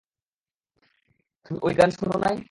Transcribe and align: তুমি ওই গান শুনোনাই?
তুমি 1.45 1.57
ওই 1.63 1.73
গান 1.73 1.89
শুনোনাই? 1.91 2.37